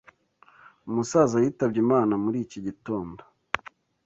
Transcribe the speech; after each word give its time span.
Umusaza 0.89 1.35
yitabye 1.43 1.79
Imana 1.85 2.13
muri 2.23 2.37
iki 2.45 2.59
gitondo. 2.67 3.21